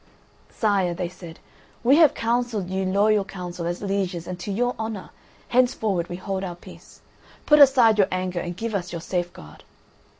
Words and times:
"Sire," 0.49 0.95
they 0.95 1.09
said, 1.09 1.37
"we 1.83 1.97
have 1.97 2.15
counselled 2.15 2.71
you 2.71 2.85
loyal 2.85 3.23
counsel 3.23 3.67
as 3.67 3.83
lieges 3.83 4.25
and 4.25 4.39
to 4.39 4.51
your 4.51 4.73
honour; 4.79 5.11
henceforward 5.49 6.09
we 6.09 6.15
hold 6.15 6.43
our 6.43 6.55
peace. 6.55 7.01
Put 7.45 7.59
aside 7.59 7.99
your 7.99 8.07
anger 8.11 8.39
and 8.39 8.57
give 8.57 8.73
us 8.73 8.91
your 8.91 9.01
safe 9.01 9.31
guard." 9.31 9.63